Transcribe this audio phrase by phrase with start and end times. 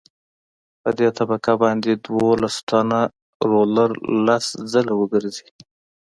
[0.81, 3.01] په دې طبقه باید دولس ټنه
[3.51, 3.89] رولر
[4.25, 5.47] لس ځله وګرځي